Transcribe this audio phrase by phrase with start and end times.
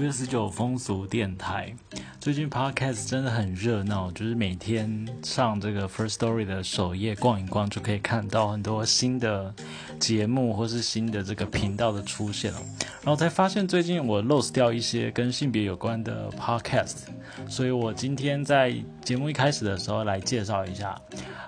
[0.00, 1.74] 五月十九风俗电台，
[2.18, 9.54] 最近 podcast 真的很热闹，就是每天上这个 First Story 的首页逛一逛，就可以看到很多新的
[9.98, 12.58] 节目或是新的这个频道的出现了。
[13.02, 17.00] 然后才发现最近我 lose 掉一些跟性别有关的 podcast，
[17.46, 20.98] 所以我今天在节目一开始的时候来介绍一下。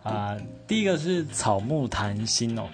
[0.02, 2.68] 啊，第一个是草木谈心哦。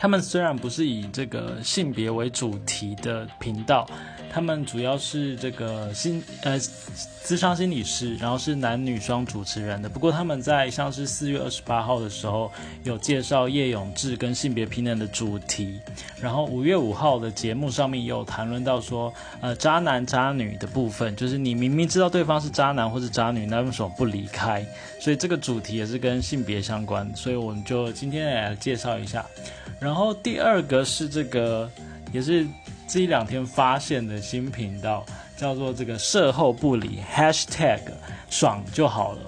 [0.00, 3.86] 他们虽然不是以这个性别为主题的频道，
[4.32, 6.58] 他们主要是这个心呃，
[7.22, 9.90] 智商心理师，然后是男女双主持人的。
[9.90, 12.50] 不过他们在像是四月二十八号的时候
[12.82, 15.78] 有介绍叶永志跟性别平等的主题，
[16.18, 24.64] 然后五月五号的节目上面也有谈论到说，呃，渣男渣女的部分，就是你明明知道对方是渣男或是渣女，那为什么不离开？
[24.98, 29.22] 所以这个主题也是跟性别相关，所以我们就今天来介绍一下。
[29.78, 31.68] 然后然后第二个是这个，
[32.12, 32.46] 也是
[32.86, 35.04] 这一两天发现的新频道，
[35.36, 37.80] 叫做这个售后不理 #hashtag
[38.28, 39.22] 爽就好了。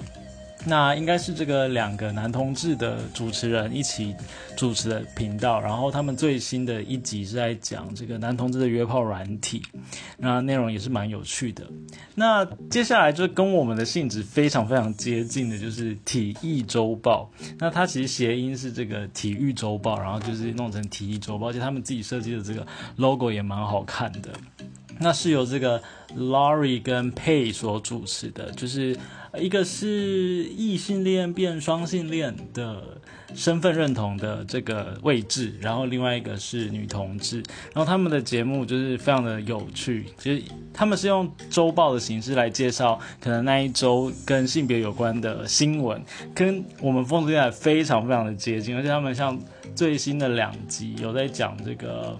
[0.64, 4.14] 那应该是这个两个男同志的主持人一起
[4.56, 9.60] 主持的频道，然后他们最新的一集是在讲这个男同志的约炮软体，
[10.18, 11.66] 那内容也是蛮有趣的。
[12.14, 17.28] 那接下来就跟我们的性质非常非常接近的，就是体育周报。
[17.58, 22.64] 那它其实谐音是这个体育周报，然后就是弄成体育周报，而且他们自己设计的这个
[22.96, 24.30] logo 也蛮好看的。
[25.00, 25.82] 那是由这个
[26.16, 28.96] Laurie 跟 Pay 所主持的，就是。
[29.38, 32.82] 一个是异性恋变双性恋的
[33.34, 37.36] 身份认同的这个位置，然后另外一个是女同志，
[37.72, 46.02] 然后他们的节目就是非常的有趣，就是他们是用周报的形式来介绍可能那一周跟性别有关的新闻，
[46.34, 49.40] 跟我们风俗电台非常非常的接近，而且他们像
[49.74, 52.18] 最新的两集有在讲这个。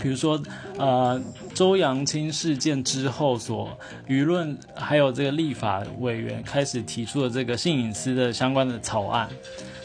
[0.00, 0.40] 比如说，
[0.76, 1.20] 呃，
[1.54, 3.68] 周扬青事件之后，所
[4.06, 9.28] 舆论还有这个立法委员开始提出的这个性隐私的相关的草案，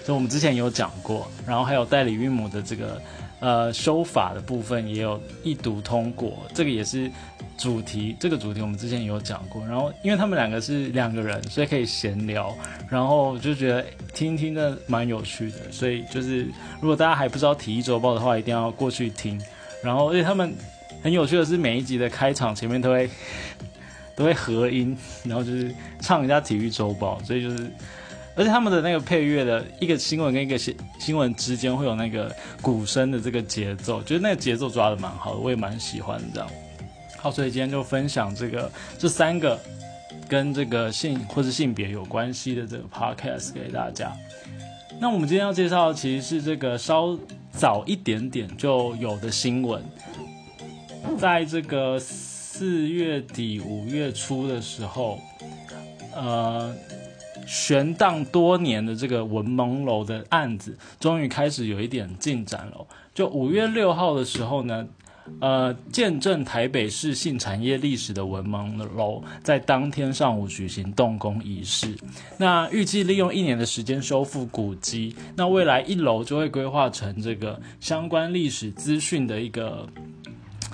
[0.03, 1.27] 所以我们之前有讲过。
[1.47, 3.01] 然后还有代理孕母的这个
[3.39, 7.09] 呃修法的部分也有一读通过，这个也是
[7.57, 8.15] 主题。
[8.19, 9.65] 这个主题我们之前有讲过。
[9.65, 12.55] 然后因为他们两个是两个人，所以可以闲聊，
[12.87, 13.83] 然后就觉得
[14.13, 15.57] 听听的蛮有趣的。
[15.71, 16.43] 所以就是
[16.79, 19.41] 如果大家还不知道体育周报的话，一定要过去听。
[19.83, 20.55] 然后，而且他们
[21.03, 23.09] 很有趣的是，每一集的开场前面都会
[24.15, 27.69] 都会合音，然后就是唱一下体育周报，所以就是，
[28.33, 36.49] 而且他们的那个配乐的一个新闻跟一个新新闻之间会有那个鼓声的这个节奏，觉得那个节奏抓的蛮好的，我也蛮喜欢这样。
[37.17, 39.59] 好，所以今天就分享这个这三个
[40.29, 44.13] 跟这个性或者性别有关系的这个 podcast 给大家。
[45.01, 47.19] 那我们今天要介绍的其实是这个稍。
[47.57, 49.81] 早一点点就有的新闻，
[51.17, 55.19] 在这个四月底五月初的时候，
[56.13, 56.75] 呃，
[57.47, 62.85] 悬荡多年的这个文蒙楼的案子，终于开始有一点进展了。
[63.13, 64.87] 就五月六号的时候呢。
[65.39, 71.95] 呃，见证台北市性产业历史的文盲楼，在当天上午举行动工仪式。
[72.37, 79.87] 那预计利用一年的时间修复古迹，那未来一楼就会规划成这个相关历史资讯的一个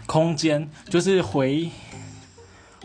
[0.05, 1.69] 空间，就是回。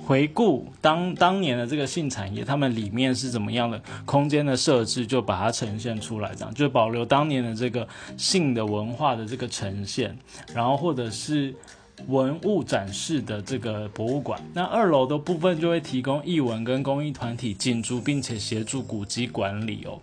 [0.07, 10.17] 回顾当当年的这个性产业，他们里面是怎么样的空间的设置，就把它呈现出来，这样就保留当年的这个性的文化的这个呈现，
[10.55, 11.55] 然后或者是
[12.09, 14.41] 文物展示的这个博物馆。
[14.53, 19.99] 那二楼的部分就会提供艺文跟公益团体进驻，并且协助古迹管理哦。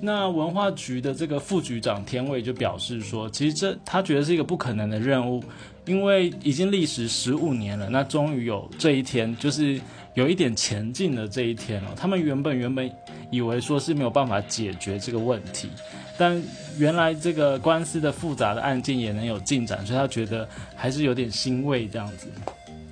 [0.00, 5.42] 那文化局的这个副局长天伟就表示说，其实这他觉得是一个不可能的任务。
[5.86, 9.78] 因为已经历时十五年了，那终于有这一天，就是
[10.14, 11.90] 有一点前进的这一天了。
[11.94, 12.90] 他们原本原本
[13.30, 15.68] 以为说是没有办法解决这个问题，
[16.16, 16.40] 但
[16.78, 22.28] 原来这个官司的复杂的案件也能有进展，所以他觉得还是有点欣慰这样子。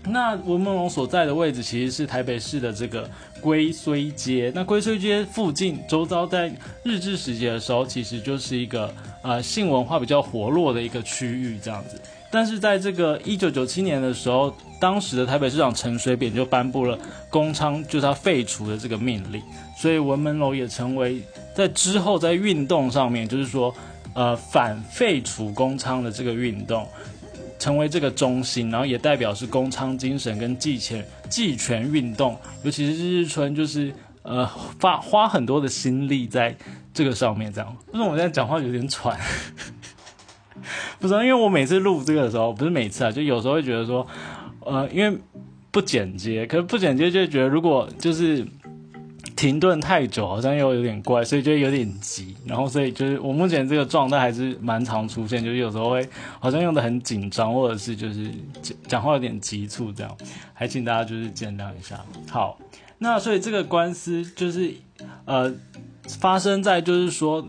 [0.04, 3.08] 那文梦龙所在的位置其实是台北市的这个
[3.40, 6.52] 龟虽街，那龟虽街附近周遭在
[6.82, 12.00] 日治时期的时候，其实就是一个呃性文化比较活络的一个区域这样子。
[12.30, 19.40] 但是在这个一九九七年的时候，当时的台北市长陈水扁就颁布了公娼就是他废除的这个命令，
[19.76, 21.22] 所以文门楼也成为
[21.54, 23.72] 在之后在运动上面，就是说，
[24.14, 26.88] 呃，反废除公娼的这个运动，
[27.62, 33.94] 成为这个中心，然后也代表是公娼精神跟继权继权运动，尤其是日日春，就是
[34.24, 36.56] 呃，花花很多的心力在
[36.92, 37.76] 这个上面，这样。
[37.92, 39.16] 为什么我现在讲话有点喘？
[40.98, 44.04] 不知道，因为我每次录这个的时候，不是每次啊，就有时候会觉得说，
[44.58, 45.16] 呃，因为
[45.70, 48.44] 不剪接，可是不剪接就觉得如果就是
[49.42, 52.36] 停顿太久，好像又有点怪，所以就有点急。
[52.46, 56.08] 然后所以就是我目前这个状态还是蛮常出现，就是有时候会
[56.38, 58.30] 好像用的很紧张，或者是就是
[58.62, 60.16] 讲讲话有点急促这样，
[60.54, 62.00] 还请大家就是见谅一下。
[62.30, 62.56] 好，
[62.98, 64.72] 那所以这个官司就是
[65.24, 65.52] 呃
[66.20, 67.44] 发生在就是说。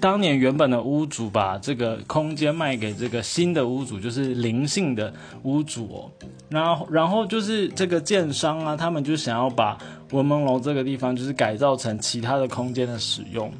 [0.00, 5.12] 当年原本的屋主把这个空间卖给这个新的屋主，就是灵性的
[5.42, 6.10] 屋主哦。
[6.48, 9.76] 然后，然后就是这个建商啊，他们就想要把
[10.12, 13.50] 文蒙楼这个地方就是改造成其他的空间的使用，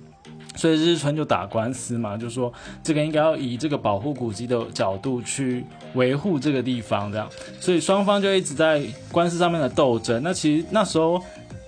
[0.54, 2.52] 所以日春就打官司嘛，就说
[2.84, 5.64] 这个应该要以这个保护古迹的角度去
[5.94, 7.28] 维护这个地方，这样。
[7.58, 10.22] 所以双方就一直在官司上面的斗争。
[10.22, 11.20] 那其实那时候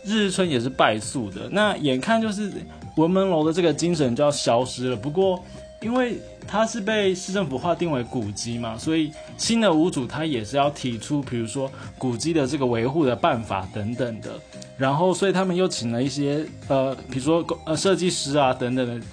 [0.05, 1.49] 日春也是败诉的。
[1.51, 2.53] 那眼看就是。
[2.97, 4.97] 文门楼的这个精神就要消失了。
[4.97, 5.43] 不过，
[5.81, 14.31] 因为它是被市政府划定为古迹嘛，所以新的屋主他也是要提出，比如说古迹的这个维护的办法等等的。
[14.77, 19.07] 然后，所以他们又请了一些呃，比如说呃设计师啊等等的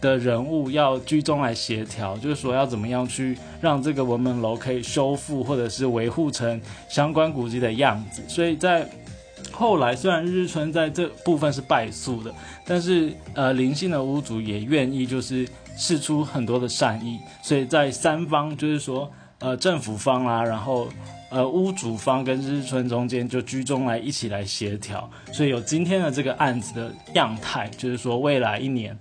[0.00, 6.60] 的人物要居中来协调，就是说要怎么样去让这个文门楼可以修复或者是维护成
[6.90, 8.22] 相关古迹的样子。
[8.28, 8.86] 所以在
[9.56, 12.34] 后来虽然日春在这部分是败诉的，
[12.66, 19.08] 但是呃灵性的屋主也愿意就是试出很多的善意，所以在三方就是说
[19.38, 20.88] 呃政府方啦，然后
[21.30, 28.98] 呃屋主方跟日春中间就居中来一起来协调，所以有今天的这个案子的样态，就是说未来一年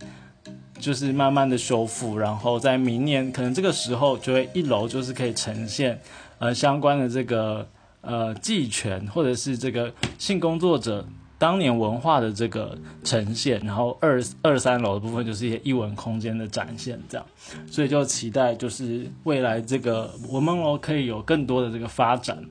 [0.80, 6.00] 就是慢慢的修复，然后在明年可能这个时候就会一楼就是可以呈现
[6.38, 7.68] 呃相关的这个。
[8.04, 11.08] 呃，祭权或者是这个性工作者
[11.38, 17.26] 当年文化的这个呈现，然后二二三楼的部分就是一些艺文空间的展现，这样，
[17.66, 22.44] 所以就期待就是未来这个我们楼可以有更多的这个发展。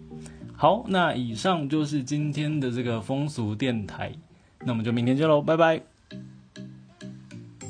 [0.56, 4.10] 好，那以上就是今天的这个风俗电台，
[4.64, 5.91] 那我们就明天见喽，拜拜。